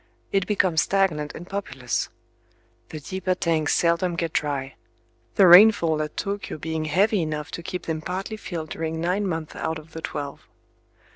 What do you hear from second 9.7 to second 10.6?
of the twelve.